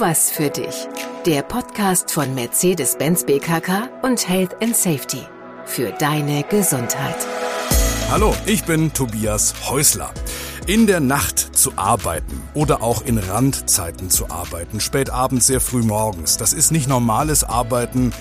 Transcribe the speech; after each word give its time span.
was 0.00 0.30
für 0.30 0.48
dich. 0.48 0.86
Der 1.26 1.42
Podcast 1.42 2.12
von 2.12 2.32
Mercedes-Benz 2.34 3.24
BKK 3.24 3.88
und 4.02 4.28
Health 4.28 4.62
and 4.62 4.76
Safety. 4.76 5.22
Für 5.66 5.90
deine 5.90 6.44
Gesundheit. 6.44 7.16
Hallo, 8.08 8.34
ich 8.46 8.64
bin 8.64 8.92
Tobias 8.92 9.54
Häusler. 9.68 10.10
In 10.66 10.86
der 10.86 11.00
Nacht 11.00 11.56
zu 11.56 11.72
arbeiten 11.76 12.40
oder 12.54 12.82
auch 12.82 13.02
in 13.02 13.18
Randzeiten 13.18 14.08
zu 14.08 14.30
arbeiten, 14.30 14.80
spät 14.80 15.10
abends, 15.10 15.48
sehr 15.48 15.60
früh 15.60 15.82
morgens, 15.82 16.36
das 16.36 16.52
ist 16.52 16.70
nicht 16.70 16.88
normales 16.88 17.42
Arbeiten, 17.42 18.12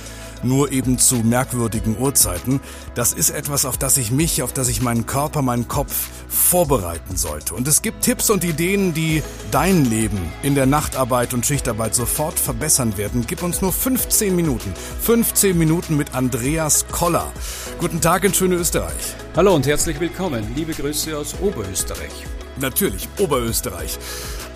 nur 0.43 0.71
eben 0.71 0.97
zu 0.99 1.15
merkwürdigen 1.17 1.97
Uhrzeiten. 1.97 2.59
Das 2.95 3.13
ist 3.13 3.29
etwas, 3.29 3.65
auf 3.65 3.77
das 3.77 3.97
ich 3.97 4.11
mich, 4.11 4.43
auf 4.43 4.53
das 4.53 4.69
ich 4.69 4.81
meinen 4.81 5.05
Körper, 5.05 5.41
meinen 5.41 5.67
Kopf 5.67 6.09
vorbereiten 6.27 7.17
sollte. 7.17 7.53
Und 7.53 7.67
es 7.67 7.81
gibt 7.81 8.03
Tipps 8.03 8.29
und 8.29 8.43
Ideen, 8.43 8.93
die 8.93 9.23
dein 9.51 9.85
Leben 9.85 10.19
in 10.43 10.55
der 10.55 10.65
Nachtarbeit 10.65 11.33
und 11.33 11.45
Schichtarbeit 11.45 11.95
sofort 11.95 12.39
verbessern 12.39 12.97
werden. 12.97 13.25
Gib 13.27 13.43
uns 13.43 13.61
nur 13.61 13.73
15 13.73 14.35
Minuten. 14.35 14.73
15 15.01 15.57
Minuten 15.57 15.97
mit 15.97 16.13
Andreas 16.15 16.85
Koller. 16.91 17.31
Guten 17.79 18.01
Tag 18.01 18.23
in 18.23 18.33
schöne 18.33 18.55
Österreich. 18.55 19.15
Hallo 19.35 19.55
und 19.55 19.67
herzlich 19.67 19.99
willkommen. 19.99 20.53
Liebe 20.55 20.73
Grüße 20.73 21.17
aus 21.17 21.35
Oberösterreich. 21.41 22.25
Natürlich, 22.59 23.07
Oberösterreich. 23.19 23.99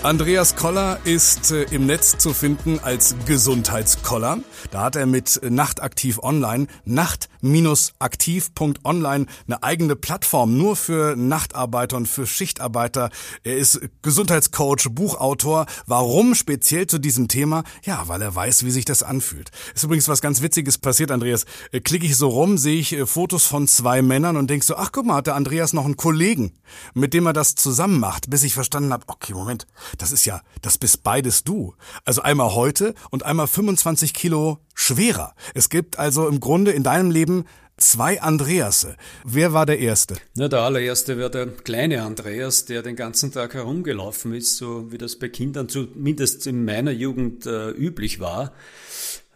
Andreas 0.04 0.56
Koller 0.56 0.98
ist 1.04 1.52
äh, 1.52 1.66
im 1.66 1.86
Netz 1.86 2.18
zu 2.18 2.34
finden 2.34 2.80
als 2.80 3.16
Gesundheitskoller. 3.28 4.40
Da 4.72 4.82
hat 4.82 4.96
er 4.96 5.06
mit 5.06 5.40
Nachtaktiv 5.48 6.18
Online, 6.24 6.66
nacht-aktiv.online, 6.86 9.28
eine 9.46 9.62
eigene 9.62 9.96
Plattform 9.96 10.58
nur 10.58 10.76
für 10.76 11.16
Nachtarbeiter 11.16 11.98
und 11.98 12.08
für 12.08 12.26
Schichtarbeiter. 12.26 13.12
Er 13.44 13.58
ist 13.58 13.80
Gesundheitscoach, 14.02 14.88
Buchautor. 14.90 15.68
Warum 15.86 16.34
speziell 16.34 16.88
zu 16.88 16.98
diesem 16.98 17.28
Thema? 17.28 17.64
Ja, 17.84 18.08
weil 18.08 18.24
er 18.24 18.34
weiß, 18.34 18.66
wie 18.66 18.72
sich 18.72 18.86
das 18.86 19.04
anfühlt. 19.04 19.52
Ist 19.76 19.84
übrigens 19.84 20.08
was 20.08 20.22
ganz 20.22 20.42
Witziges 20.42 20.80
passiert, 20.80 21.12
Andreas. 21.12 21.46
Äh, 21.72 21.80
klicke 21.80 22.08
ich 22.08 22.18
so 22.18 22.30
rum, 22.30 22.58
sehe 22.58 22.80
ich 22.80 22.94
äh, 22.94 23.06
Fotos 23.06 23.46
von 23.46 23.68
zwei 23.68 24.02
Männern 24.02 24.36
und 24.36 24.50
denk 24.50 24.64
so, 24.64 24.78
ach 24.78 24.92
guck 24.92 25.06
mal, 25.06 25.18
hat 25.18 25.28
der 25.28 25.36
Andreas 25.36 25.74
noch 25.74 25.86
einen 25.86 25.96
Kollegen, 25.96 26.54
mit 26.96 27.14
dem 27.14 27.28
er 27.28 27.34
das 27.34 27.54
zusammen 27.54 28.00
macht, 28.00 28.32
bis 28.32 28.42
ich 28.42 28.56
verstanden 28.56 28.94
habe, 28.94 29.04
okay, 29.06 29.36
Moment, 29.36 29.68
das 29.98 30.12
ist 30.12 30.26
ja, 30.26 30.42
das 30.62 30.78
bist 30.78 31.04
beides 31.04 31.44
du. 31.44 31.76
Also 32.06 32.22
einmal 32.22 32.56
heute 32.56 32.94
und 33.10 33.24
einmal 33.24 33.48
25 33.48 34.14
Kilo 34.14 34.60
schwerer. 34.74 35.36
Es 35.54 35.70
gibt 35.70 36.00
also 36.00 36.28
im 36.28 36.40
Grunde 36.40 36.72
in 36.72 36.84
deinem 36.84 37.12
Leben 37.12 37.46
zwei 37.78 38.22
Andreasse. 38.22 38.96
Wer 39.26 39.54
war 39.54 39.66
der 39.66 39.80
Erste? 39.80 40.16
Na, 40.36 40.48
der 40.48 40.60
allererste 40.62 41.20
war 41.20 41.30
der 41.30 41.48
kleine 41.48 42.04
Andreas, 42.04 42.66
der 42.66 42.82
den 42.84 42.96
ganzen 42.96 43.32
Tag 43.32 43.54
herumgelaufen 43.54 44.34
ist, 44.34 44.58
so 44.58 44.92
wie 44.92 44.98
das 44.98 45.18
bei 45.18 45.30
Kindern 45.30 45.68
zumindest 45.68 46.48
in 46.48 46.64
meiner 46.64 46.92
Jugend 46.92 47.46
äh, 47.46 47.70
üblich 47.72 48.20
war. 48.20 48.54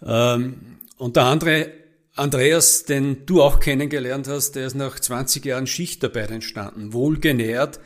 Ähm, 0.03 0.77
und 0.97 1.15
der 1.15 1.23
andere 1.25 1.71
Andreas, 2.15 2.85
den 2.85 3.25
du 3.25 3.41
auch 3.41 3.59
kennengelernt 3.59 4.27
hast, 4.27 4.53
der 4.53 4.67
ist 4.67 4.75
nach 4.75 4.99
20 4.99 5.43
Jahren 5.43 5.67
Schichtarbeit 5.67 6.31
entstanden, 6.31 6.93
wohlgenährt, 6.93 7.79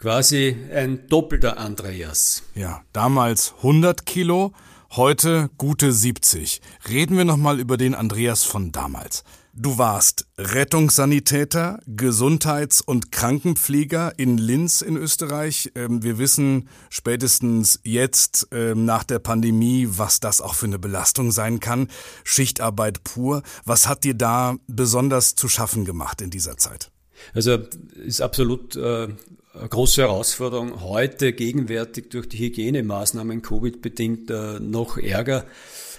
Quasi 0.00 0.56
ein 0.74 1.08
doppelter 1.08 1.58
Andreas. 1.58 2.42
Ja, 2.54 2.80
damals 2.94 3.52
100 3.58 4.06
Kilo, 4.06 4.54
heute 4.92 5.50
gute 5.58 5.92
70. 5.92 6.62
Reden 6.88 7.18
wir 7.18 7.26
nochmal 7.26 7.60
über 7.60 7.76
den 7.76 7.94
Andreas 7.94 8.42
von 8.44 8.72
damals. 8.72 9.24
Du 9.52 9.76
warst 9.76 10.26
Rettungssanitäter, 10.38 11.80
Gesundheits- 11.86 12.80
und 12.80 13.12
Krankenpfleger 13.12 14.18
in 14.18 14.38
Linz 14.38 14.80
in 14.80 14.96
Österreich. 14.96 15.72
Ähm, 15.74 16.02
wir 16.02 16.16
wissen 16.16 16.70
spätestens 16.88 17.78
jetzt 17.84 18.48
ähm, 18.52 18.86
nach 18.86 19.04
der 19.04 19.18
Pandemie, 19.18 19.86
was 19.90 20.18
das 20.18 20.40
auch 20.40 20.54
für 20.54 20.64
eine 20.64 20.78
Belastung 20.78 21.30
sein 21.30 21.60
kann. 21.60 21.88
Schichtarbeit 22.24 23.04
pur. 23.04 23.42
Was 23.66 23.86
hat 23.86 24.04
dir 24.04 24.14
da 24.14 24.56
besonders 24.66 25.34
zu 25.34 25.46
schaffen 25.46 25.84
gemacht 25.84 26.22
in 26.22 26.30
dieser 26.30 26.56
Zeit? 26.56 26.90
Also 27.34 27.58
ist 28.02 28.22
absolut 28.22 28.76
äh, 28.76 29.08
große 29.54 30.02
Herausforderung. 30.02 30.80
Heute 30.82 31.32
gegenwärtig 31.32 32.10
durch 32.10 32.28
die 32.28 32.38
Hygienemaßnahmen 32.38 33.42
Covid-bedingt 33.42 34.30
äh, 34.30 34.60
noch 34.60 34.96
ärger. 34.96 35.44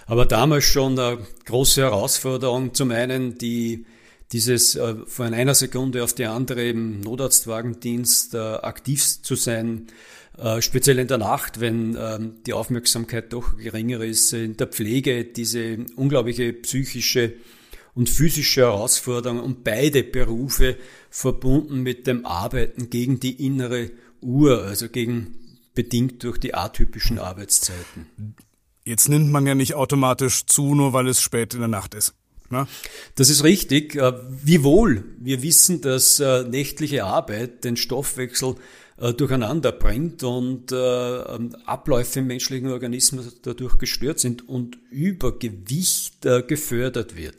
Aber 0.06 0.26
damals 0.26 0.64
schon 0.64 0.98
eine 0.98 1.20
große 1.46 1.82
Herausforderung. 1.82 2.74
Zum 2.74 2.92
einen 2.92 3.38
die 3.38 3.86
dieses 4.32 4.76
äh, 4.76 4.96
von 5.06 5.34
einer 5.34 5.54
Sekunde 5.54 6.04
auf 6.04 6.14
die 6.14 6.26
andere 6.26 6.70
im 6.70 7.02
Notarztwagendienst 7.02 8.34
äh, 8.34 8.38
aktiv 8.38 9.22
zu 9.22 9.36
sein, 9.36 9.88
speziell 10.60 10.98
in 10.98 11.10
der 11.10 11.18
Nacht, 11.18 11.60
wenn 11.60 11.96
ähm, 12.00 12.36
die 12.46 12.54
Aufmerksamkeit 12.54 13.34
doch 13.34 13.58
geringer 13.58 14.00
ist, 14.00 14.32
in 14.32 14.56
der 14.56 14.68
Pflege 14.68 15.26
diese 15.26 15.80
unglaubliche 15.98 16.54
psychische 16.54 17.34
und 17.94 18.10
physische 18.10 18.62
Herausforderungen 18.62 19.42
und 19.42 19.66
beide 19.66 20.04
Berufe 20.04 20.78
verbunden 21.12 21.84
mit 21.84 22.08
dem 22.08 22.26
Arbeiten 22.26 22.90
gegen 22.90 23.20
die 23.20 23.46
innere 23.46 23.92
Uhr, 24.22 24.64
also 24.64 24.90
gegen 24.90 25.36
bedingt 25.76 26.24
durch 26.24 26.40
die 26.40 26.56
atypischen 26.56 27.20
Arbeitszeiten. 27.20 28.36
Jetzt 28.84 29.10
nimmt 29.10 29.32
man 29.32 29.46
ja 29.46 29.54
nicht 29.54 29.76
automatisch 29.76 30.46
zu, 30.46 30.74
nur 30.74 30.94
weil 30.94 31.08
es 31.08 31.22
spät 31.22 31.54
in 31.54 31.60
der 31.60 31.70
Nacht 31.70 31.94
ist. 31.94 32.16
Na? 32.50 32.68
Das 33.16 33.30
ist 33.30 33.44
richtig. 33.44 33.96
Äh, 33.96 34.14
wiewohl 34.30 35.04
wir 35.20 35.42
wissen, 35.42 35.82
dass 35.82 36.20
äh, 36.20 36.44
nächtliche 36.44 37.06
Arbeit 37.06 37.64
den 37.64 37.78
Stoffwechsel 37.78 38.56
äh, 38.98 39.14
durcheinander 39.14 39.72
bringt 39.72 40.24
und 40.24 40.72
ähm, 40.74 41.56
Abläufe 41.66 42.20
im 42.20 42.28
menschlichen 42.28 42.70
Organismus 42.70 43.38
dadurch 43.42 43.78
gestört 43.78 44.20
sind 44.20 44.48
und 44.50 44.78
Übergewicht 44.90 46.22
gefördert 46.48 47.16
wird. 47.16 47.36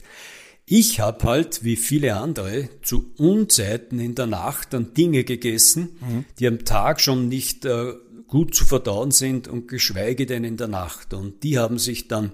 Ich 0.74 1.00
habe 1.00 1.22
halt, 1.24 1.64
wie 1.64 1.76
viele 1.76 2.16
andere, 2.16 2.66
zu 2.80 3.12
Unzeiten 3.18 4.00
in 4.00 4.14
der 4.14 4.26
Nacht 4.26 4.72
dann 4.72 4.94
Dinge 4.94 5.22
gegessen, 5.22 5.98
mhm. 6.00 6.24
die 6.38 6.46
am 6.46 6.64
Tag 6.64 7.02
schon 7.02 7.28
nicht 7.28 7.66
äh, 7.66 7.92
gut 8.26 8.54
zu 8.54 8.64
verdauen 8.64 9.10
sind 9.10 9.48
und 9.48 9.68
geschweige 9.68 10.24
denn 10.24 10.44
in 10.44 10.56
der 10.56 10.68
Nacht. 10.68 11.12
Und 11.12 11.42
die 11.42 11.58
haben 11.58 11.78
sich 11.78 12.08
dann 12.08 12.32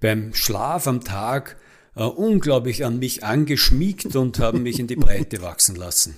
beim 0.00 0.34
Schlaf 0.34 0.88
am 0.88 1.04
Tag 1.04 1.56
äh, 1.94 2.02
unglaublich 2.02 2.84
an 2.84 2.98
mich 2.98 3.22
angeschmiegt 3.22 4.16
und 4.16 4.40
haben 4.40 4.64
mich 4.64 4.80
in 4.80 4.88
die 4.88 4.96
Breite 4.96 5.40
wachsen 5.42 5.76
lassen. 5.76 6.16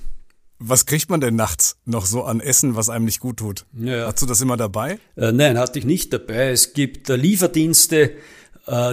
Was 0.59 0.87
kriegt 0.87 1.10
man 1.10 1.21
denn 1.21 1.37
nachts 1.37 1.77
noch 1.84 2.06
so 2.06 2.22
an 2.22 2.41
Essen, 2.41 2.75
was 2.75 2.88
einem 2.88 3.04
nicht 3.04 3.21
gut 3.21 3.37
tut? 3.37 3.66
Ja. 3.78 4.06
Hast 4.06 4.22
du 4.22 4.27
das 4.27 4.41
immer 4.41 4.56
dabei? 4.56 4.98
Äh, 5.15 5.32
nein, 5.32 5.59
hatte 5.59 5.78
ich 5.78 5.84
nicht 5.84 6.10
dabei. 6.10 6.53
Es 6.53 6.72
gibt 6.72 7.10
äh, 7.10 7.16
Lieferdienste, 7.16 8.12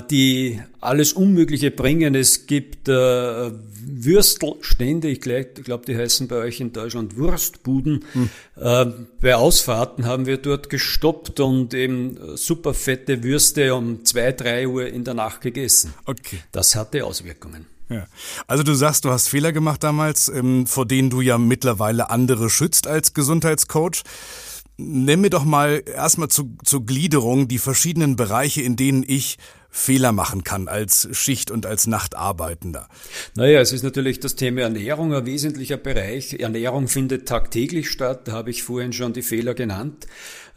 die 0.10 0.60
alles 0.82 1.14
Unmögliche 1.14 1.70
bringen. 1.72 2.16
Es 2.16 2.48
gibt 2.48 2.88
äh, 2.90 3.52
Würstelstände, 3.90 5.08
ich 5.08 5.22
glaube, 5.22 5.86
die 5.88 5.96
heißen 5.96 6.28
bei 6.28 6.38
euch 6.38 6.60
in 6.60 6.74
Deutschland 6.74 7.18
Wurstbuden. 7.18 8.04
Hm. 8.14 8.30
Äh, 8.56 8.86
bei 9.22 9.36
Ausfahrten 9.36 10.06
haben 10.06 10.26
wir 10.26 10.38
dort 10.38 10.70
gestoppt 10.70 11.40
und 11.40 11.74
eben 11.74 12.18
super 12.36 12.74
fette 12.74 13.24
Würste 13.24 13.76
um 13.76 14.04
zwei, 14.04 14.32
drei 14.32 14.68
Uhr 14.68 14.88
in 14.88 15.04
der 15.04 15.14
Nacht 15.14 15.42
gegessen. 15.42 15.94
Okay. 16.06 16.40
Das 16.52 16.76
hatte 16.76 17.06
Auswirkungen. 17.06 17.68
Ja. 17.90 18.06
Also 18.48 18.64
du 18.64 18.74
sagst, 18.74 19.06
du 19.06 19.12
hast 19.12 19.30
Fehler 19.30 19.54
gemacht 19.54 19.84
damals, 19.84 20.28
ähm, 20.28 20.68
vor 20.68 20.86
denen 20.86 21.10
du 21.10 21.22
ja 21.22 21.38
mittlerweile 21.38 22.10
andere 22.10 22.50
schützt 22.50 22.88
als 22.88 23.14
Gesundheitscoach. 23.14 24.04
Nenn 24.78 25.22
mir 25.22 25.32
doch 25.32 25.44
mal 25.44 25.82
erstmal 25.86 26.28
zu, 26.28 26.56
zur 26.64 26.86
Gliederung 26.86 27.48
die 27.48 27.58
verschiedenen 27.58 28.16
Bereiche, 28.16 28.62
in 28.62 28.76
denen 28.76 29.04
ich 29.06 29.38
Fehler 29.70 30.12
machen 30.12 30.44
kann 30.44 30.68
als 30.68 31.08
Schicht- 31.12 31.52
und 31.52 31.66
als 31.66 31.88
Nachtarbeitender? 31.88 32.88
Naja, 33.36 33.60
es 33.60 33.74
ist 33.74 33.84
natürlich 33.84 34.20
das 34.20 34.36
Thema 34.36 34.62
Ernährung 34.62 35.14
ein 35.14 35.26
wesentlicher 35.26 35.78
Bereich. 35.78 36.34
Ernährung 36.34 36.88
findet 36.88 37.28
tagtäglich 37.28 37.90
statt, 37.90 38.28
da 38.28 38.34
habe 38.34 38.50
ich 38.50 38.64
vorhin 38.64 38.94
schon 38.94 39.14
die 39.14 39.22
Fehler 39.22 39.54
genannt. 39.54 40.08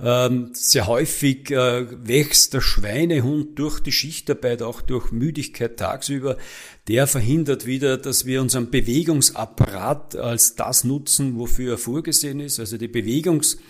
Ähm, 0.02 0.50
sehr 0.54 0.86
häufig 0.86 1.50
äh, 1.50 1.86
wächst 2.06 2.54
der 2.54 2.60
Schweinehund 2.60 3.58
durch 3.58 3.80
die 3.80 3.92
Schichtarbeit, 3.92 4.62
auch 4.62 4.80
durch 4.80 5.12
Müdigkeit 5.12 5.76
tagsüber. 5.76 6.36
Der 6.88 7.06
verhindert 7.06 7.66
wieder, 7.66 7.98
dass 7.98 8.24
wir 8.24 8.40
unseren 8.40 8.70
Bewegungsapparat 8.70 10.16
als 10.16 10.56
das 10.56 10.84
nutzen, 10.84 11.38
wofür 11.38 11.74
er 11.74 11.78
vorgesehen 11.78 12.40
ist. 12.40 12.58
Also 12.58 12.78
die 12.78 12.88
Bewegungsleistung 12.88 13.64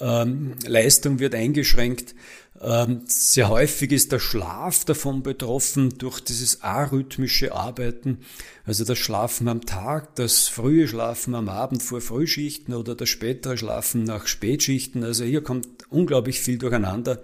ähm, 0.00 0.54
wird 0.62 1.34
eingeschränkt. 1.34 2.14
Ähm, 2.60 3.02
sehr 3.06 3.48
häufig 3.48 3.92
ist 3.92 4.12
der 4.12 4.20
Schlaf 4.20 4.84
davon 4.84 5.22
betroffen 5.22 5.98
durch 5.98 6.20
dieses 6.20 6.62
arrhythmische 6.62 7.52
Arbeiten, 7.52 8.18
also 8.64 8.84
das 8.84 8.96
Schlafen 8.96 9.48
am 9.48 9.66
Tag, 9.66 10.14
das 10.14 10.48
frühe 10.48 10.86
Schlafen 10.86 11.34
am 11.34 11.48
Abend 11.48 11.82
vor 11.82 12.00
Frühschichten 12.00 12.72
oder 12.72 12.94
das 12.94 13.08
spätere 13.08 13.58
Schlafen 13.58 14.04
nach 14.04 14.26
Spätschichten. 14.26 15.04
Also 15.04 15.24
hier 15.24 15.42
kommt 15.42 15.66
unglaublich 15.90 16.40
viel 16.40 16.58
durcheinander. 16.58 17.20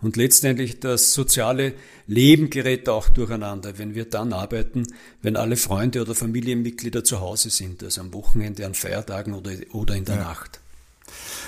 Und 0.00 0.16
letztendlich 0.16 0.80
das 0.80 1.12
soziale 1.12 1.74
Leben 2.08 2.50
gerät 2.50 2.88
auch 2.88 3.08
durcheinander, 3.08 3.78
wenn 3.78 3.94
wir 3.94 4.06
dann 4.06 4.32
arbeiten, 4.32 4.88
wenn 5.20 5.36
alle 5.36 5.56
Freunde 5.56 6.00
oder 6.00 6.16
Familienmitglieder 6.16 7.04
zu 7.04 7.20
Hause 7.20 7.50
sind, 7.50 7.84
also 7.84 8.00
am 8.00 8.12
Wochenende, 8.12 8.66
an 8.66 8.74
Feiertagen 8.74 9.32
oder, 9.32 9.52
oder 9.70 9.94
in 9.94 10.04
der 10.04 10.16
ja. 10.16 10.22
Nacht. 10.22 10.61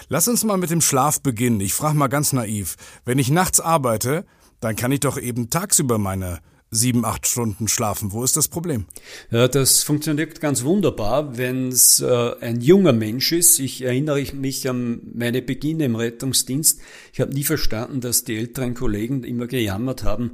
Lass 0.08 0.28
uns 0.28 0.44
mal 0.44 0.56
mit 0.56 0.70
dem 0.70 0.80
Schlaf 0.80 1.20
beginnen. 1.20 1.60
Ich 1.60 1.74
frage 1.74 1.96
mal 1.96 2.08
ganz 2.08 2.32
naiv. 2.32 2.76
Wenn 3.04 3.18
ich 3.18 3.30
nachts 3.30 3.60
arbeite, 3.60 4.24
dann 4.60 4.76
kann 4.76 4.92
ich 4.92 5.00
doch 5.00 5.18
eben 5.18 5.50
tagsüber 5.50 5.98
meine 5.98 6.40
sieben, 6.70 7.04
acht 7.04 7.26
Stunden 7.26 7.68
schlafen. 7.68 8.12
Wo 8.12 8.24
ist 8.24 8.36
das 8.36 8.48
Problem? 8.48 8.86
Ja, 9.30 9.48
das 9.48 9.82
funktioniert 9.82 10.40
ganz 10.40 10.64
wunderbar, 10.64 11.38
wenn 11.38 11.68
es 11.68 12.00
äh, 12.00 12.32
ein 12.40 12.60
junger 12.60 12.92
Mensch 12.92 13.32
ist. 13.32 13.60
Ich 13.60 13.82
erinnere 13.82 14.24
mich 14.34 14.68
an 14.68 15.00
meine 15.14 15.40
Beginne 15.40 15.84
im 15.84 15.96
Rettungsdienst. 15.96 16.80
Ich 17.12 17.20
habe 17.20 17.32
nie 17.32 17.44
verstanden, 17.44 18.00
dass 18.00 18.24
die 18.24 18.36
älteren 18.36 18.74
Kollegen 18.74 19.22
immer 19.22 19.46
gejammert 19.46 20.02
haben, 20.02 20.32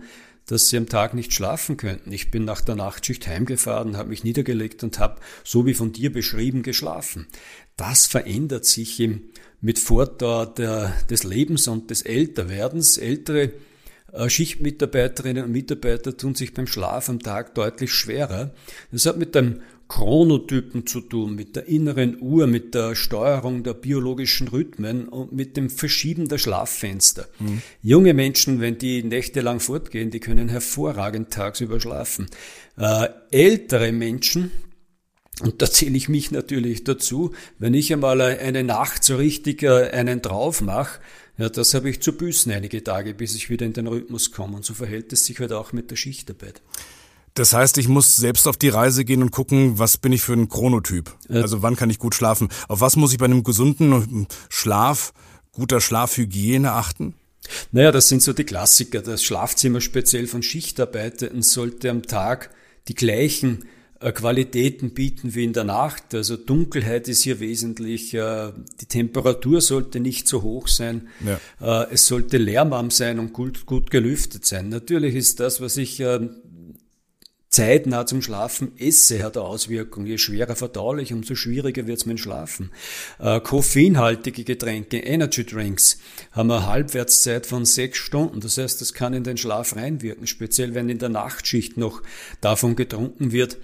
dass 0.51 0.69
sie 0.69 0.77
am 0.77 0.89
Tag 0.89 1.15
nicht 1.15 1.33
schlafen 1.33 1.77
könnten. 1.77 2.11
Ich 2.11 2.33
bin 2.33 2.45
nach 2.45 2.61
der 2.61 2.75
Nachtschicht 2.75 3.27
heimgefahren, 3.29 3.97
habe 3.97 4.09
mich 4.09 4.25
niedergelegt 4.25 4.83
und 4.83 4.99
habe, 4.99 5.21
so 5.45 5.65
wie 5.65 5.75
von 5.75 5.93
dir 5.93 6.13
beschrieben, 6.13 6.65
geschlafen. 6.65 7.29
Das 7.77 8.07
verändert 8.07 8.65
sich 8.65 8.99
im, 8.99 9.31
mit 9.61 9.79
Fortdauer 9.79 10.53
der, 10.53 10.93
des 11.09 11.23
Lebens 11.23 11.69
und 11.69 11.91
des 11.91 12.03
Älterwerdens. 12.03 12.99
Ältere 12.99 13.53
äh, 14.13 14.29
Schichtmitarbeiterinnen 14.29 15.45
und 15.45 15.53
Mitarbeiter 15.53 16.17
tun 16.17 16.35
sich 16.35 16.53
beim 16.53 16.67
Schlaf 16.67 17.09
am 17.09 17.21
Tag 17.21 17.55
deutlich 17.55 17.93
schwerer. 17.93 18.53
Das 18.91 19.07
hat 19.07 19.19
mit 19.19 19.37
dem 19.37 19.61
Chronotypen 19.91 20.87
zu 20.87 21.01
tun, 21.01 21.35
mit 21.35 21.57
der 21.57 21.67
inneren 21.67 22.17
Uhr, 22.21 22.47
mit 22.47 22.75
der 22.75 22.95
Steuerung 22.95 23.65
der 23.65 23.75
biologischen 23.75 24.47
Rhythmen 24.47 25.09
und 25.09 25.33
mit 25.33 25.57
dem 25.57 25.69
Verschieben 25.69 26.29
der 26.29 26.39
Schlaffenster. 26.39 27.27
Mhm. 27.41 27.61
Junge 27.83 28.15
Menschen, 28.15 28.61
wenn 28.61 28.79
die 28.79 29.03
nächtelang 29.03 29.59
fortgehen, 29.59 30.13
die 30.13 30.21
können 30.21 30.49
hervorragend 30.49 31.33
tagsüber 31.33 31.81
schlafen. 31.81 32.29
Äh, 32.79 33.09
ältere 33.33 33.91
Menschen, 33.91 34.53
und 35.41 35.61
da 35.61 35.69
zähle 35.69 35.97
ich 35.97 36.09
mich 36.09 36.31
natürlich 36.31 36.85
dazu, 36.85 37.35
wenn 37.59 37.75
ich 37.75 37.93
einmal 37.93 38.21
eine 38.21 38.63
Nacht 38.63 39.03
so 39.03 39.17
richtig 39.17 39.65
äh, 39.65 39.91
einen 39.91 40.23
drauf 40.23 40.61
mache, 40.61 41.01
ja, 41.37 41.49
das 41.49 41.75
habe 41.75 41.91
ich 41.91 42.01
zu 42.01 42.13
büßen 42.13 42.53
einige 42.53 42.85
Tage, 42.85 43.15
bis 43.15 43.35
ich 43.35 43.51
wieder 43.51 43.67
in 43.67 43.73
den 43.73 43.89
Rhythmus 43.89 44.31
komme. 44.31 44.57
Und 44.57 44.65
so 44.65 44.75
verhält 44.75 45.13
es 45.13 45.27
sich 45.27 45.41
halt 45.41 45.53
auch 45.53 45.73
mit 45.73 45.91
der 45.91 45.97
Schichtarbeit. 45.97 46.61
Das 47.41 47.55
heißt, 47.55 47.79
ich 47.79 47.89
muss 47.89 48.17
selbst 48.17 48.47
auf 48.47 48.59
die 48.59 48.69
Reise 48.69 49.03
gehen 49.03 49.23
und 49.23 49.31
gucken, 49.31 49.79
was 49.79 49.97
bin 49.97 50.13
ich 50.13 50.21
für 50.21 50.35
ein 50.35 50.51
Chronotyp? 50.51 51.11
Also 51.31 51.63
wann 51.63 51.75
kann 51.75 51.89
ich 51.89 51.99
gut 51.99 52.15
schlafen? 52.15 52.51
Auf 52.69 52.83
was 52.83 52.97
muss 52.97 53.13
ich 53.13 53.19
bei 53.19 53.25
einem 53.25 53.45
gesunden 53.45 54.27
Schlaf, 54.51 55.15
guter 55.51 55.81
Schlafhygiene 55.81 56.73
achten? 56.73 57.15
Naja, 57.73 57.93
das 57.93 58.09
sind 58.09 58.21
so 58.21 58.35
die 58.35 58.45
Klassiker. 58.45 59.01
Das 59.01 59.25
Schlafzimmer 59.25 59.81
speziell 59.81 60.27
von 60.27 60.43
Schichtarbeitenden 60.43 61.41
sollte 61.41 61.89
am 61.89 62.03
Tag 62.03 62.51
die 62.89 62.95
gleichen 62.95 63.65
äh, 64.01 64.13
Qualitäten 64.13 64.91
bieten 64.91 65.35
wie 65.35 65.45
in 65.45 65.55
der 65.55 65.65
Nacht. 65.65 66.15
Also 66.15 66.37
Dunkelheit 66.37 67.09
ist 67.09 67.23
hier 67.23 67.41
wesentlich. 67.41 68.13
Äh, 68.13 68.53
die 68.83 68.87
Temperatur 68.87 69.63
sollte 69.63 69.99
nicht 69.99 70.29
so 70.29 70.43
hoch 70.43 70.69
sein. 70.69 71.09
Ja. 71.25 71.85
Äh, 71.85 71.95
es 71.95 72.07
sollte 72.07 72.37
lärmarm 72.37 72.91
sein 72.91 73.19
und 73.19 73.33
gut, 73.33 73.65
gut 73.65 73.91
gelüftet 73.91 74.45
sein. 74.45 74.69
Natürlich 74.69 75.15
ist 75.15 75.41
das, 75.41 75.63
was 75.63 75.79
ich 75.79 76.03
zeitnah 77.51 78.07
zum 78.07 78.23
Schlafen 78.23 78.73
esse, 78.79 79.23
hat 79.25 79.37
eine 79.37 79.45
Auswirkung. 79.45 80.07
Je 80.07 80.19
schwerer 80.19 80.55
verdaulich, 80.55 81.13
umso 81.13 81.35
schwieriger 81.35 81.87
wird 81.87 81.99
es 81.99 82.07
mit 82.07 82.17
dem 82.17 82.23
Schlafen. 82.23 82.71
Äh, 83.19 83.41
koffeinhaltige 83.41 84.45
Getränke, 84.45 84.99
Energy 84.99 85.45
Drinks, 85.45 85.99
haben 86.31 86.51
eine 86.51 86.67
Halbwertszeit 86.67 87.47
von 87.47 87.65
sechs 87.65 87.99
Stunden. 87.99 88.41
Das 88.41 88.57
heißt, 88.57 88.81
das 88.81 88.95
kann 88.95 89.15
in 89.15 89.25
den 89.25 89.37
Schlaf 89.37 89.75
reinwirken, 89.75 90.29
speziell 90.29 90.75
wenn 90.75 90.89
in 90.89 90.99
der 90.99 91.09
Nachtschicht 91.09 91.77
noch 91.77 92.03
davon 92.41 92.77
getrunken 92.77 93.33
wird 93.33 93.59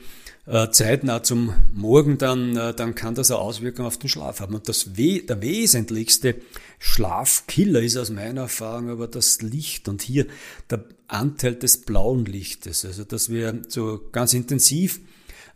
zeitnah 0.70 1.22
zum 1.22 1.52
Morgen, 1.75 2.19
dann, 2.19 2.56
äh, 2.56 2.72
dann 2.72 2.94
kann 2.94 3.16
das 3.16 3.31
eine 3.31 3.40
Auswirkung 3.40 3.84
auf 3.84 3.98
den 3.98 4.08
Schlaf 4.08 4.40
haben. 4.40 4.54
Und 4.54 4.69
das 4.69 4.96
We 4.96 5.22
der 5.22 5.43
wesentlichste 5.43 6.37
Schlafkiller 6.78 7.81
ist 7.82 7.96
aus 7.96 8.10
meiner 8.10 8.43
Erfahrung 8.43 8.90
aber 8.90 9.08
das 9.08 9.43
Licht 9.43 9.88
und 9.88 10.02
hier 10.02 10.26
der 10.70 10.84
Anteil 11.08 11.56
des 11.56 11.78
blauen 11.78 12.25
Lichtes. 12.25 12.84
Also 12.84 13.04
dass 13.04 13.28
wir 13.28 13.62
so 13.69 14.00
ganz 14.12 14.34
intensiv 14.34 15.00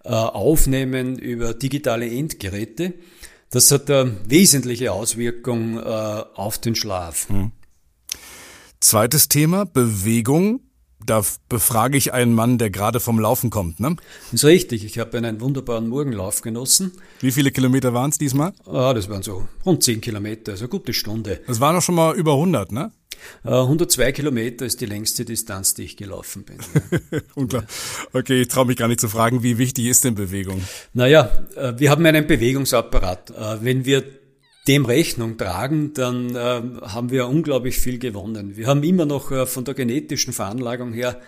äh, 0.03 0.09
aufnehmen 0.09 1.19
über 1.19 1.55
digitale 1.55 2.11
Endgeräte. 2.11 2.95
Das 3.51 3.71
hat 3.71 3.91
eine 3.91 4.17
wesentliche 4.27 4.93
Auswirkung 4.93 5.79
äh, 5.79 5.83
auf 5.83 6.59
den 6.59 6.75
Schlaf. 6.75 7.29
Hm. 7.29 7.53
Zweites 8.81 9.29
Thema, 9.29 9.67
Bewegung 9.67 10.61
da 11.07 11.23
befrage 11.49 11.97
ich 11.97 12.13
einen 12.13 12.35
Mann, 12.35 12.59
der 12.59 12.71
gerade 12.71 13.01
vom 13.01 13.19
Laufen 13.19 13.51
kommt, 13.51 13.81
ne? 13.81 13.97
Das 14.31 14.43
ist 14.43 14.45
richtig. 14.45 14.85
Ich 14.85 14.99
habe 14.99 15.17
einen 15.19 15.41
wunderbaren 15.41 15.89
Morgenlauf 15.89 16.43
genossen. 16.43 16.93
Wie 17.21 17.33
viele 17.33 17.51
Kilometer 17.51 17.95
waren 17.95 18.11
es 18.11 18.19
diesmal? 18.19 18.53
Ah, 18.67 18.95
das 18.95 19.09
waren 19.09 19.23
so 19.23 19.47
rund 19.65 19.83
10 19.83 20.01
Kilometer, 20.01 20.53
also 20.53 20.65
eine 20.65 20.71
gute 20.71 20.93
Stunde. 20.93 21.41
Das 21.47 21.61
waren 21.61 21.75
doch 21.75 21.83
schon 21.83 21.95
mal 21.95 22.15
über 22.15 22.33
100, 22.33 22.73
ne? 22.73 22.93
102 23.45 24.03
äh, 24.03 24.13
Kilometer 24.13 24.67
ist 24.67 24.81
die 24.81 24.87
längste 24.87 25.25
Distanz, 25.25 25.75
die 25.75 25.85
ich 25.85 25.97
gelaufen 25.97 26.45
bin. 26.45 26.59
Unklar. 27.35 27.65
Okay, 28.13 28.43
ich 28.43 28.49
traue 28.49 28.67
mich 28.67 28.77
gar 28.77 28.89
nicht 28.89 29.01
zu 29.01 29.09
fragen, 29.09 29.43
wie 29.43 29.59
wichtig 29.59 29.87
ist 29.87 30.05
denn 30.05 30.15
Bewegung? 30.15 30.63
Naja, 30.95 31.31
äh, 31.57 31.75
wir 31.77 31.91
haben 31.91 32.05
einen 32.07 32.27
Bewegungsapparat. 32.27 33.31
Äh, 33.31 33.65
wenn 33.65 33.85
wir 33.85 34.20
dem 34.71 34.85
Rechnung 34.85 35.37
tragen, 35.37 35.95
dann 35.95 36.37
äh, 36.37 36.63
haben 36.83 37.11
wir 37.11 37.27
unglaublich 37.27 37.81
viel 37.81 37.99
gewonnen. 37.99 38.57
Wir 38.57 38.69
haben 38.69 38.85
immer 38.85 39.05
noch 39.05 39.33
äh, 39.33 39.45
von 39.45 39.65
der 39.65 39.75
genetischen 39.75 40.33
Veranlagung 40.33 40.93
her 40.93 41.21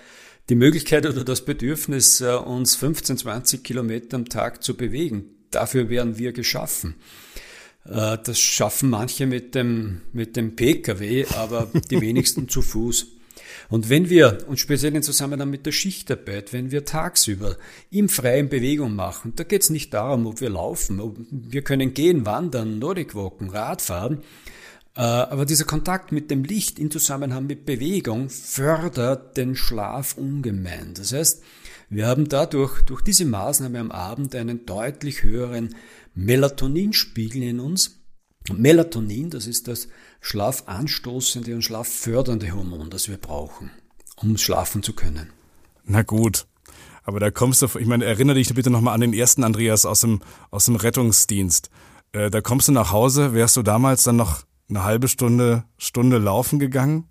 die 0.49 0.55
Möglichkeit 0.55 1.07
oder 1.07 1.25
das 1.25 1.45
Bedürfnis, 1.45 2.21
äh, 2.21 2.35
uns 2.35 2.77
15, 2.77 3.19
20 3.19 3.65
Kilometer 3.65 4.17
am 4.17 4.27
Tag 4.27 4.63
zu 4.63 4.77
bewegen. 4.77 5.25
Dafür 5.51 5.89
wären 5.89 6.19
wir 6.19 6.33
geschaffen. 6.33 6.95
Äh, 7.85 8.19
das 8.23 8.39
schaffen 8.39 8.91
manche 8.91 9.27
mit 9.27 9.57
dem, 9.57 10.03
mit 10.13 10.37
dem 10.37 10.55
Pkw, 10.55 11.27
aber 11.35 11.69
die 11.91 12.01
wenigsten 12.01 12.49
zu 12.49 12.63
Fuß. 12.63 13.09
Und 13.73 13.89
wenn 13.89 14.11
wir, 14.11 14.45
und 14.49 14.61
speziell 14.61 14.95
in 14.95 15.03
Zusammenhang 15.03 15.49
mit 15.49 15.65
der 15.65 15.73
Schichtarbeit, 15.73 16.53
wenn 16.53 16.71
wir 16.71 16.85
tagsüber 16.85 17.57
im 17.91 18.11
freien 18.11 18.51
Bewegung 18.51 18.95
machen, 18.95 19.33
da 19.35 19.45
geht 19.45 19.63
es 19.63 19.71
nicht 19.71 19.95
darum, 19.95 20.27
ob 20.27 20.43
wir 20.43 20.51
laufen, 20.51 21.01
ob 21.01 21.17
wir 21.31 21.63
können 21.63 21.95
gehen, 21.95 22.27
wandern, 22.27 22.79
Nordic 22.79 23.15
walken, 23.15 23.49
Radfahren, 23.49 24.19
äh, 24.95 25.01
aber 25.01 25.47
dieser 25.47 25.65
Kontakt 25.65 26.13
mit 26.13 26.31
dem 26.31 26.45
Licht 26.45 26.79
in 26.79 26.91
Zusammenhang 26.91 27.47
mit 27.47 27.65
Bewegung 27.65 28.29
fördert 28.29 29.39
den 29.39 29.57
Schlaf 29.57 30.19
ungemein. 30.19 30.93
Das 30.93 31.15
heißt, 31.15 31.43
wir 31.89 32.07
haben 32.09 32.29
dadurch, 32.29 32.83
durch 32.83 33.01
diese 33.01 33.25
Maßnahme 33.25 33.81
am 33.81 33.91
Abend 33.91 34.35
einen 34.35 34.67
deutlich 34.67 35.23
höheren 35.23 35.75
Melatoninspiegel 36.15 37.43
in 37.43 37.59
uns. 37.59 38.02
Melatonin, 38.51 39.31
das 39.31 39.47
ist 39.47 39.69
das 39.69 39.89
schlafanstoßende 40.21 41.55
und 41.55 41.63
schlaffördernde 41.63 42.53
Hormon, 42.53 42.91
das 42.91 43.09
wir 43.09 43.17
brauchen, 43.17 43.71
um 44.17 44.37
schlafen 44.37 44.83
zu 44.83 44.95
können. 44.95 45.31
Na 45.85 46.03
gut. 46.03 46.47
Aber 47.05 47.19
da 47.19 47.31
kommst 47.31 47.63
du, 47.63 47.67
ich 47.79 47.87
meine, 47.87 48.05
erinnere 48.05 48.37
dich 48.37 48.53
bitte 48.55 48.71
nochmal 48.71 48.95
an 48.95 49.01
den 49.01 49.13
ersten 49.13 49.43
Andreas 49.43 49.85
aus 49.87 50.01
dem, 50.01 50.21
aus 50.51 50.67
dem 50.67 50.77
Rettungsdienst. 50.77 51.71
Äh, 52.13 52.31
da 52.31 52.41
kommst 52.41 52.69
du 52.69 52.73
nach 52.73 52.93
Hause, 52.93 53.35
wärst 53.35 53.57
du 53.57 53.63
damals 53.63 54.05
dann 54.05 54.17
noch 54.17 54.45
eine 54.69 54.85
halbe 54.85 55.09
Stunde, 55.09 55.65
Stunde 55.79 56.19
laufen 56.19 56.59
gegangen? 56.59 57.09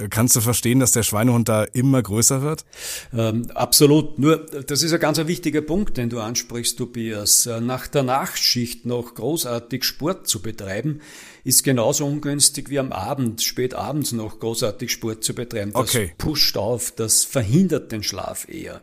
Äh, 0.00 0.08
kannst 0.08 0.36
du 0.36 0.40
verstehen, 0.40 0.80
dass 0.80 0.92
der 0.92 1.02
Schweinehund 1.02 1.48
da 1.48 1.64
immer 1.64 2.02
größer 2.02 2.42
wird? 2.42 2.64
Ähm, 3.12 3.50
absolut. 3.54 4.18
Nur, 4.18 4.38
das 4.38 4.82
ist 4.82 4.92
ein 4.92 5.00
ganz 5.00 5.18
wichtiger 5.18 5.62
Punkt, 5.62 5.96
den 5.96 6.08
du 6.08 6.20
ansprichst, 6.20 6.78
Tobias. 6.78 7.46
Äh, 7.46 7.60
nach 7.60 7.86
der 7.86 8.02
Nachtschicht 8.02 8.86
noch 8.86 9.14
großartig 9.14 9.84
Sport 9.84 10.26
zu 10.26 10.40
betreiben, 10.40 11.00
ist 11.44 11.64
genauso 11.64 12.06
ungünstig 12.06 12.70
wie 12.70 12.78
am 12.78 12.92
Abend, 12.92 13.42
spät 13.42 13.74
abends 13.74 14.12
noch 14.12 14.40
großartig 14.40 14.90
Sport 14.90 15.24
zu 15.24 15.34
betreiben. 15.34 15.72
Das 15.72 15.82
okay. 15.82 16.12
pusht 16.18 16.56
auf, 16.56 16.92
das 16.92 17.24
verhindert 17.24 17.92
den 17.92 18.02
Schlaf 18.02 18.48
eher. 18.48 18.82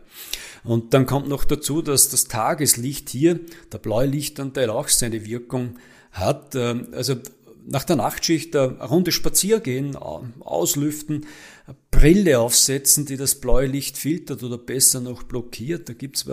Und 0.64 0.92
dann 0.92 1.06
kommt 1.06 1.28
noch 1.28 1.44
dazu, 1.44 1.82
dass 1.82 2.08
das 2.08 2.24
Tageslicht 2.24 3.08
hier, 3.08 3.40
der 3.72 3.78
blaue 3.78 4.06
Lichtanteil 4.06 4.70
auch 4.70 4.88
seine 4.88 5.24
Wirkung 5.24 5.76
hat. 6.12 6.54
Ähm, 6.54 6.88
also 6.92 7.16
nach 7.70 7.84
der 7.84 7.96
Nachtschicht 7.96 8.56
eine 8.56 8.80
Runde 8.80 9.12
spazieren 9.12 9.96
auslüften, 9.96 11.26
Brille 11.90 12.38
aufsetzen, 12.38 13.04
die 13.06 13.16
das 13.16 13.34
blaue 13.36 13.66
Licht 13.66 13.98
filtert 13.98 14.42
oder 14.42 14.58
besser 14.58 15.00
noch 15.00 15.22
blockiert. 15.22 15.88
Da 15.88 15.92
gibt's 15.92 16.26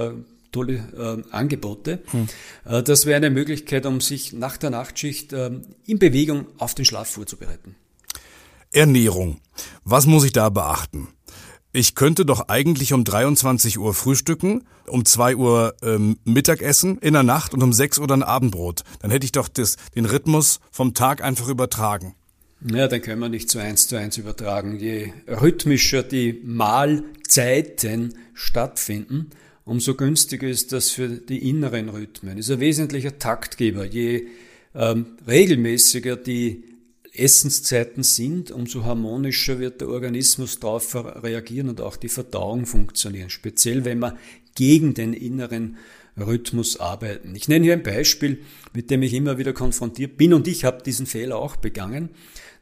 tolle 0.55 1.23
äh, 1.27 1.33
Angebote. 1.35 2.01
Hm. 2.11 2.27
Äh, 2.65 2.83
das 2.83 3.05
wäre 3.05 3.17
eine 3.17 3.29
Möglichkeit, 3.29 3.85
um 3.85 3.99
sich 3.99 4.33
nach 4.33 4.57
der 4.57 4.69
Nachtschicht 4.69 5.33
äh, 5.33 5.51
in 5.85 5.99
Bewegung 5.99 6.47
auf 6.57 6.73
den 6.75 6.85
Schlaf 6.85 7.09
vorzubereiten. 7.09 7.75
Ernährung. 8.71 9.41
Was 9.83 10.05
muss 10.05 10.23
ich 10.23 10.31
da 10.31 10.49
beachten? 10.49 11.09
Ich 11.75 11.93
könnte 11.93 12.25
doch 12.25 12.47
eigentlich 12.47 12.93
um 12.93 13.03
23 13.03 13.79
Uhr 13.79 13.93
frühstücken, 13.93 14.63
um 14.87 15.03
2 15.03 15.35
Uhr 15.35 15.75
ähm, 15.83 16.17
Mittagessen 16.23 16.99
in 16.99 17.11
der 17.11 17.23
Nacht 17.23 17.53
und 17.53 17.61
um 17.61 17.73
6 17.73 17.99
Uhr 17.99 18.07
dann 18.07 18.23
Abendbrot. 18.23 18.85
Dann 19.01 19.11
hätte 19.11 19.25
ich 19.25 19.33
doch 19.33 19.49
das, 19.49 19.75
den 19.93 20.05
Rhythmus 20.05 20.61
vom 20.71 20.93
Tag 20.93 21.21
einfach 21.21 21.49
übertragen. 21.49 22.15
Ja, 22.65 22.87
den 22.87 23.01
können 23.01 23.19
wir 23.19 23.27
nicht 23.27 23.51
so 23.51 23.59
eins 23.59 23.89
zu 23.89 23.97
eins 23.97 24.17
übertragen. 24.17 24.79
Je 24.79 25.11
rhythmischer 25.27 26.01
die 26.01 26.39
Mahlzeiten 26.45 28.13
stattfinden, 28.33 29.31
umso 29.65 29.95
günstiger 29.95 30.47
ist 30.47 30.71
das 30.71 30.91
für 30.91 31.09
die 31.09 31.49
inneren 31.49 31.89
Rhythmen. 31.89 32.37
Ist 32.37 32.51
ein 32.51 32.61
wesentlicher 32.61 33.19
Taktgeber. 33.19 33.83
Je 33.83 34.27
ähm, 34.73 35.17
regelmäßiger 35.27 36.15
die 36.15 36.74
Essenszeiten 37.17 38.03
sind, 38.03 38.51
umso 38.51 38.83
harmonischer 38.83 39.59
wird 39.59 39.81
der 39.81 39.89
Organismus 39.89 40.59
darauf 40.59 40.95
reagieren 40.95 41.69
und 41.69 41.81
auch 41.81 41.97
die 41.97 42.09
Verdauung 42.09 42.65
funktionieren. 42.65 43.29
Speziell 43.29 43.85
wenn 43.85 43.99
wir 43.99 44.17
gegen 44.55 44.93
den 44.93 45.13
inneren 45.13 45.77
Rhythmus 46.17 46.79
arbeiten. 46.79 47.35
Ich 47.35 47.47
nenne 47.47 47.65
hier 47.65 47.73
ein 47.73 47.83
Beispiel, 47.83 48.39
mit 48.73 48.89
dem 48.89 49.01
ich 49.01 49.13
immer 49.13 49.37
wieder 49.37 49.53
konfrontiert 49.53 50.17
bin 50.17 50.33
und 50.33 50.47
ich 50.47 50.63
habe 50.63 50.81
diesen 50.81 51.05
Fehler 51.05 51.37
auch 51.37 51.57
begangen, 51.57 52.09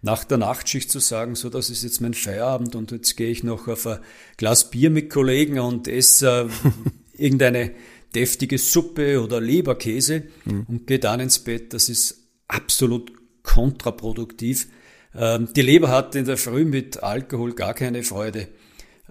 nach 0.02 0.24
der 0.24 0.38
Nachtschicht 0.38 0.92
zu 0.92 1.00
sagen, 1.00 1.36
so 1.36 1.50
das 1.50 1.70
ist 1.70 1.84
jetzt 1.84 2.02
mein 2.02 2.14
Feierabend 2.14 2.76
und 2.76 2.92
jetzt 2.92 3.16
gehe 3.16 3.30
ich 3.30 3.44
noch 3.44 3.68
auf 3.68 3.88
ein 3.88 4.00
Glas 4.38 4.70
Bier 4.70 4.90
mit 4.90 5.10
Kollegen 5.10 5.60
und 5.60 5.88
esse 5.88 6.50
äh, 6.50 6.70
irgendeine 7.24 7.72
deftige 8.14 8.58
Suppe 8.58 9.22
oder 9.22 9.40
Leberkäse 9.40 10.24
mhm. 10.46 10.66
und 10.68 10.88
gehe 10.88 11.00
dann 11.00 11.20
ins 11.20 11.40
Bett. 11.40 11.74
Das 11.74 11.90
ist 11.90 12.28
absolut 12.48 13.12
kontraproduktiv. 13.44 14.68
Ähm, 15.16 15.50
die 15.56 15.62
Leber 15.62 15.90
hat 15.90 16.16
in 16.16 16.26
der 16.26 16.38
Früh 16.38 16.66
mit 16.66 17.04
Alkohol 17.04 17.54
gar 17.54 17.74
keine 17.74 18.04
Freude. 18.04 18.48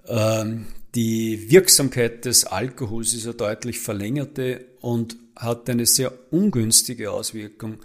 Ähm, 0.07 0.67
die 0.95 1.49
Wirksamkeit 1.49 2.25
des 2.25 2.45
Alkohols 2.45 3.13
ist 3.13 3.25
eine 3.25 3.35
deutlich 3.35 3.79
verlängerte 3.79 4.65
und 4.81 5.17
hat 5.35 5.69
eine 5.69 5.85
sehr 5.85 6.13
ungünstige 6.31 7.11
Auswirkung 7.11 7.79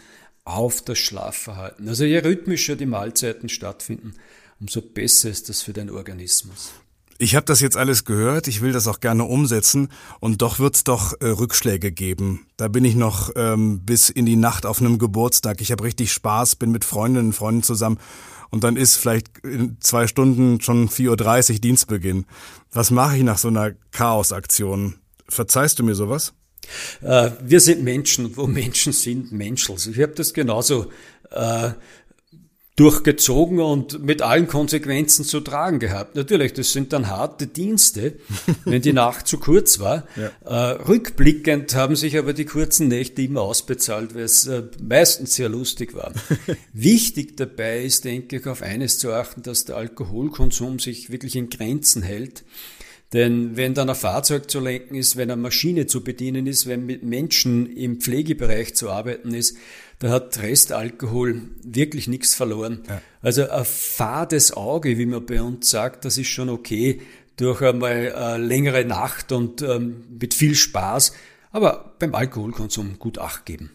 auf 0.44 0.82
das 0.82 0.98
Schlafverhalten. 0.98 1.88
Also 1.88 2.04
je 2.04 2.18
rhythmischer 2.18 2.76
die 2.76 2.86
Mahlzeiten 2.86 3.48
stattfinden, 3.48 4.14
umso 4.60 4.82
besser 4.82 5.30
ist 5.30 5.48
das 5.48 5.62
für 5.62 5.72
den 5.72 5.90
Organismus. 5.90 6.72
Ich 7.20 7.34
habe 7.34 7.44
das 7.46 7.58
jetzt 7.60 7.76
alles 7.76 8.04
gehört, 8.04 8.46
ich 8.46 8.60
will 8.60 8.70
das 8.70 8.86
auch 8.86 9.00
gerne 9.00 9.24
umsetzen 9.24 9.88
und 10.20 10.40
doch 10.40 10.60
wird's 10.60 10.84
doch 10.84 11.20
äh, 11.20 11.26
Rückschläge 11.26 11.90
geben. 11.90 12.46
Da 12.56 12.68
bin 12.68 12.84
ich 12.84 12.94
noch 12.94 13.32
ähm, 13.34 13.80
bis 13.80 14.08
in 14.08 14.24
die 14.24 14.36
Nacht 14.36 14.64
auf 14.64 14.80
einem 14.80 14.98
Geburtstag. 14.98 15.60
Ich 15.60 15.72
habe 15.72 15.82
richtig 15.82 16.12
Spaß, 16.12 16.54
bin 16.54 16.70
mit 16.70 16.84
Freundinnen 16.84 17.28
und 17.28 17.32
Freunden 17.32 17.64
zusammen 17.64 17.98
und 18.50 18.62
dann 18.62 18.76
ist 18.76 18.94
vielleicht 18.94 19.38
in 19.38 19.78
zwei 19.80 20.06
Stunden 20.06 20.60
schon 20.60 20.88
4.30 20.88 21.54
Uhr 21.54 21.58
Dienstbeginn. 21.58 22.24
Was 22.72 22.92
mache 22.92 23.16
ich 23.16 23.24
nach 23.24 23.38
so 23.38 23.48
einer 23.48 23.72
Chaosaktion? 23.90 24.94
Verzeihst 25.28 25.80
du 25.80 25.82
mir 25.82 25.96
sowas? 25.96 26.34
Äh, 27.02 27.32
wir 27.42 27.58
sind 27.58 27.82
Menschen, 27.82 28.36
wo 28.36 28.46
Menschen 28.46 28.92
sind 28.92 29.32
Menschels. 29.32 29.88
Ich 29.88 30.00
habe 30.00 30.12
das 30.12 30.34
genauso 30.34 30.86
äh, 31.32 31.70
durchgezogen 32.78 33.58
und 33.58 34.04
mit 34.04 34.22
allen 34.22 34.46
Konsequenzen 34.46 35.24
zu 35.24 35.40
tragen 35.40 35.80
gehabt. 35.80 36.14
Natürlich, 36.14 36.52
das 36.52 36.72
sind 36.72 36.92
dann 36.92 37.08
harte 37.08 37.48
Dienste, 37.48 38.14
wenn 38.64 38.82
die 38.82 38.92
Nacht 38.92 39.26
zu 39.26 39.38
kurz 39.38 39.80
war. 39.80 40.06
Ja. 40.16 40.30
Äh, 40.44 40.72
rückblickend 40.82 41.74
haben 41.74 41.96
sich 41.96 42.16
aber 42.16 42.32
die 42.32 42.44
kurzen 42.44 42.86
Nächte 42.86 43.22
immer 43.22 43.42
ausbezahlt, 43.42 44.14
weil 44.14 44.22
es 44.22 44.46
äh, 44.46 44.62
meistens 44.80 45.34
sehr 45.34 45.48
lustig 45.48 45.94
war. 45.94 46.12
Wichtig 46.72 47.36
dabei 47.36 47.82
ist, 47.82 48.04
denke 48.04 48.36
ich, 48.36 48.46
auf 48.46 48.62
eines 48.62 48.98
zu 49.00 49.12
achten, 49.12 49.42
dass 49.42 49.64
der 49.64 49.76
Alkoholkonsum 49.76 50.78
sich 50.78 51.10
wirklich 51.10 51.34
in 51.34 51.50
Grenzen 51.50 52.02
hält. 52.02 52.44
Denn 53.12 53.56
wenn 53.56 53.72
dann 53.72 53.88
ein 53.88 53.96
Fahrzeug 53.96 54.50
zu 54.50 54.60
lenken 54.60 54.94
ist, 54.94 55.16
wenn 55.16 55.30
eine 55.30 55.40
Maschine 55.40 55.86
zu 55.86 56.04
bedienen 56.04 56.46
ist, 56.46 56.66
wenn 56.66 56.84
mit 56.84 57.02
Menschen 57.02 57.74
im 57.74 58.00
Pflegebereich 58.00 58.74
zu 58.74 58.90
arbeiten 58.90 59.32
ist, 59.32 59.56
da 59.98 60.10
hat 60.10 60.40
Restalkohol 60.40 61.40
wirklich 61.62 62.06
nichts 62.06 62.34
verloren. 62.34 62.82
Ja. 62.86 63.00
Also 63.22 63.48
ein 63.48 63.64
fades 63.64 64.52
Auge, 64.52 64.98
wie 64.98 65.06
man 65.06 65.24
bei 65.24 65.40
uns 65.40 65.70
sagt, 65.70 66.04
das 66.04 66.18
ist 66.18 66.28
schon 66.28 66.50
okay 66.50 67.00
durch 67.36 67.62
einmal 67.62 68.14
eine 68.14 68.44
längere 68.44 68.84
Nacht 68.84 69.32
und 69.32 69.62
ähm, 69.62 70.04
mit 70.20 70.34
viel 70.34 70.54
Spaß, 70.54 71.12
aber 71.50 71.94
beim 71.98 72.14
Alkoholkonsum 72.14 72.98
gut 72.98 73.18
Acht 73.18 73.46
geben. 73.46 73.70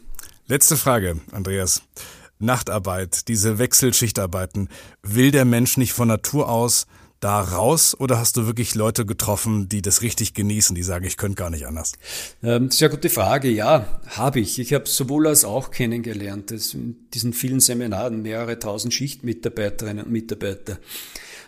Letzte 0.48 0.78
Frage, 0.78 1.20
Andreas. 1.32 1.82
Nachtarbeit, 2.40 3.30
diese 3.30 3.58
Wechselschichtarbeiten, 3.58 4.68
will 5.02 5.32
der 5.32 5.46
Mensch 5.46 5.78
nicht 5.78 5.94
von 5.94 6.10
Natur 6.10 6.50
aus 6.50 6.88
da 7.24 7.40
raus 7.40 7.96
oder 7.98 8.20
hast 8.20 8.36
du 8.38 8.46
wirklich 8.46 8.76
Leute 8.76 9.06
getroffen, 9.06 9.70
die 9.70 9.82
das 9.82 10.02
richtig 10.02 10.34
genießen, 10.34 10.76
die 10.76 10.84
sagen, 10.84 11.06
ich 11.06 11.18
könnte 11.18 11.36
gar 11.36 11.50
nicht 11.50 11.66
anders? 11.66 11.94
Ähm, 12.44 12.70
sehr 12.70 12.90
gute 12.90 13.10
Frage. 13.10 13.50
Ja, 13.50 14.02
habe 14.08 14.40
ich. 14.42 14.60
Ich 14.60 14.74
habe 14.74 14.88
sowohl 14.88 15.28
als 15.28 15.46
auch 15.46 15.72
kennengelernt. 15.72 16.52
Das 16.52 16.74
in 16.74 17.10
diesen 17.14 17.34
vielen 17.34 17.60
Seminaren 17.60 18.22
mehrere 18.22 18.60
tausend 18.60 18.94
Schichtmitarbeiterinnen 18.94 20.06
und 20.06 20.12
Mitarbeiter. 20.12 20.80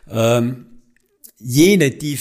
Ähm, 0.09 0.67
jene, 1.37 1.91
die 1.91 2.19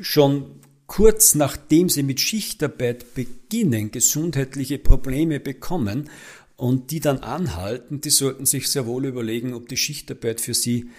schon 0.00 0.60
kurz 0.86 1.34
nachdem 1.34 1.88
sie 1.88 2.02
mit 2.02 2.20
Schichtarbeit 2.20 3.14
beginnen, 3.14 3.92
gesundheitliche 3.92 4.78
Probleme 4.78 5.38
bekommen 5.38 6.10
und 6.56 6.90
die 6.90 7.00
dann 7.00 7.18
anhalten, 7.20 8.00
die 8.00 8.10
sollten 8.10 8.44
sich 8.44 8.68
sehr 8.68 8.86
wohl 8.86 9.06
überlegen, 9.06 9.54
ob 9.54 9.68
die 9.68 9.76
Schichtarbeit 9.76 10.40
für 10.40 10.52
sie 10.52 10.90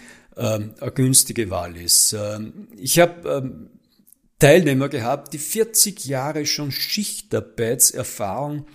eine 0.46 0.92
günstige 0.94 1.50
Wahl 1.50 1.76
ist. 1.78 2.14
Ähm, 2.14 2.68
ich 2.78 3.00
habe 3.00 3.30
ähm, 3.30 3.70
Teilnehmer 4.40 4.90
gehabt, 4.90 5.34
die 5.34 5.38
40 5.38 6.06
Jahre 6.06 6.46
schon 6.46 6.72
Schichtarbeitserfahrung 6.72 8.66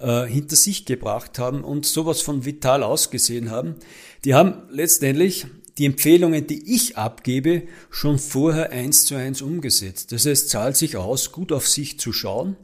äh, 0.00 0.24
hinter 0.24 0.56
sich 0.56 0.86
gebracht 0.86 1.38
haben 1.38 1.62
und 1.62 1.86
sowas 1.86 2.20
von 2.20 2.44
vital 2.44 2.82
ausgesehen 2.82 3.50
haben. 3.50 3.76
Die 4.24 4.34
haben 4.34 4.62
letztendlich 4.70 5.46
die 5.78 5.86
Empfehlungen, 5.86 6.46
die 6.46 6.74
ich 6.74 6.96
abgebe, 6.96 7.62
schon 7.90 8.18
vorher 8.18 8.70
eins 8.70 9.04
zu 9.04 9.14
eins 9.14 9.40
umgesetzt. 9.42 10.10
Das 10.10 10.26
heißt, 10.26 10.44
es 10.44 10.48
zahlt 10.48 10.76
sich 10.76 10.96
aus, 10.96 11.30
gut 11.30 11.52
auf 11.52 11.68
sich 11.68 12.00
zu 12.00 12.12
schauen. 12.12 12.56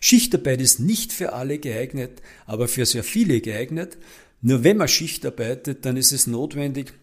Schichtarbeit 0.00 0.62
ist 0.62 0.80
nicht 0.80 1.12
für 1.12 1.34
alle 1.34 1.58
geeignet, 1.58 2.22
aber 2.46 2.68
für 2.68 2.86
sehr 2.86 3.04
viele 3.04 3.42
geeignet. 3.42 3.98
Nur 4.40 4.64
wenn 4.64 4.78
man 4.78 4.88
Schicht 4.88 5.26
arbeitet, 5.26 5.84
dann 5.84 5.98
ist 5.98 6.12
es 6.12 6.26
notwendig, 6.26 6.94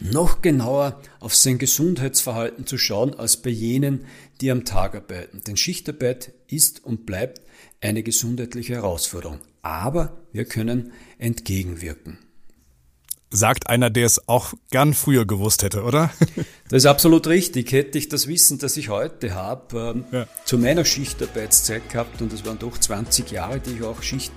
noch 0.00 0.42
genauer 0.42 1.00
auf 1.20 1.34
sein 1.34 1.58
Gesundheitsverhalten 1.58 2.66
zu 2.66 2.78
schauen 2.78 3.14
als 3.14 3.38
bei 3.38 3.50
jenen, 3.50 4.06
die 4.40 4.50
am 4.50 4.64
Tag 4.64 4.94
arbeiten. 4.94 5.42
Denn 5.46 5.56
Schichtarbeit 5.56 6.32
ist 6.48 6.84
und 6.84 7.06
bleibt 7.06 7.40
eine 7.80 8.02
gesundheitliche 8.02 8.74
Herausforderung. 8.74 9.40
Aber 9.62 10.18
wir 10.32 10.44
können 10.44 10.92
entgegenwirken. 11.18 12.18
Sagt 13.30 13.68
einer, 13.68 13.90
der 13.90 14.06
es 14.06 14.28
auch 14.28 14.54
gern 14.70 14.94
früher 14.94 15.26
gewusst 15.26 15.62
hätte, 15.62 15.82
oder? 15.82 16.10
Das 16.68 16.82
ist 16.82 16.86
absolut 16.86 17.28
richtig. 17.28 17.70
Hätte 17.70 17.96
ich 17.96 18.08
das 18.08 18.26
Wissen, 18.26 18.58
das 18.58 18.76
ich 18.76 18.88
heute 18.88 19.34
habe, 19.34 19.94
ähm, 19.94 20.04
ja. 20.10 20.26
zu 20.44 20.58
meiner 20.58 20.84
Schichtarbeitszeit 20.84 21.88
gehabt, 21.88 22.20
und 22.20 22.32
das 22.32 22.44
waren 22.44 22.58
doch 22.58 22.76
20 22.76 23.30
Jahre, 23.30 23.60
die 23.60 23.74
ich 23.74 23.82
auch 23.84 24.02
Schicht 24.02 24.32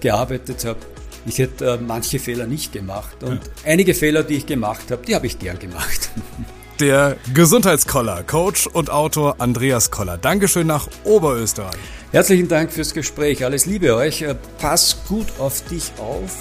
gearbeitet 0.00 0.64
habe, 0.64 0.78
ich 1.26 1.38
hätte 1.38 1.72
äh, 1.72 1.78
manche 1.78 2.18
Fehler 2.18 2.46
nicht 2.46 2.72
gemacht. 2.72 3.22
Und 3.22 3.44
ja. 3.44 3.50
einige 3.64 3.94
Fehler, 3.94 4.22
die 4.22 4.34
ich 4.34 4.46
gemacht 4.46 4.90
habe, 4.90 5.04
die 5.04 5.14
habe 5.14 5.26
ich 5.26 5.38
gern 5.38 5.58
gemacht. 5.58 6.10
Der 6.80 7.16
Gesundheitskoller, 7.32 8.22
Coach 8.22 8.66
und 8.66 8.90
Autor 8.90 9.36
Andreas 9.38 9.90
Koller. 9.90 10.18
Dankeschön 10.18 10.66
nach 10.66 10.88
Oberösterreich. 11.04 11.74
Herzlichen 12.12 12.48
Dank 12.48 12.70
fürs 12.70 12.92
Gespräch. 12.92 13.44
Alles 13.44 13.64
Liebe 13.64 13.94
euch. 13.96 14.22
Äh, 14.22 14.34
pass 14.58 14.98
gut 15.08 15.26
auf 15.38 15.62
dich 15.64 15.92
auf. 15.98 16.36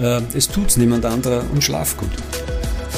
Äh, 0.00 0.22
es 0.34 0.48
tut's 0.48 0.78
niemand 0.78 1.04
anderer 1.04 1.44
und 1.52 1.62
schlaf 1.62 1.96
gut. 1.98 2.10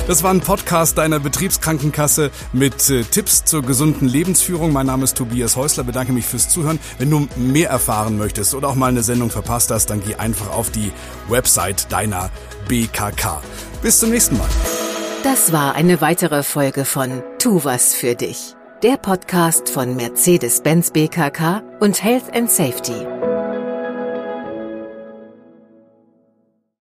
Das 0.09 0.25
war 0.25 0.33
ein 0.33 0.41
Podcast 0.41 0.99
deiner 0.99 1.21
Betriebskrankenkasse 1.21 2.33
mit 2.53 2.91
äh, 2.91 3.05
Tipps 3.05 3.45
zur 3.45 3.63
gesunden 3.63 4.09
Lebensführung. 4.09 4.73
Mein 4.73 4.87
Name 4.87 5.05
ist 5.05 5.17
Tobias 5.17 5.55
Häusler. 5.55 5.85
Bedanke 5.85 6.13
mich 6.13 6.27
fürs 6.27 6.49
Zuhören. 6.49 6.81
Wenn 6.99 7.09
du 7.09 7.29
mehr 7.37 7.71
erfahren 7.71 8.19
möchtest 8.19 8.55
oder 8.55 8.69
auch 8.69 8.75
mal 8.75 8.89
eine 8.89 9.05
Sendung 9.05 9.31
verpasst 9.31 9.71
hast, 9.71 9.91
dann 9.91 10.03
geh 10.05 10.17
einfach 10.17 10.51
auf 10.51 10.71
die 10.71 10.91
Website 11.29 11.91
deiner 11.93 12.31
BKK. 12.67 13.41
Bis 13.81 14.01
zum 14.01 14.11
nächsten 14.11 14.39
Mal. 14.39 14.49
Das 15.23 15.53
war 15.53 15.77
eine 15.77 16.01
weitere 16.01 16.43
Folge 16.43 16.85
von 16.85 17.23
Tu 17.39 17.63
was 17.63 17.95
für 17.95 18.17
dich. 18.17 18.57
Der 18.83 18.97
Podcast 18.97 19.69
von 19.69 19.95
Mercedes-Benz 19.95 20.91
BKK 20.91 21.63
und 21.79 22.03
Health 22.03 22.35
and 22.35 22.51
Safety. 22.51 23.07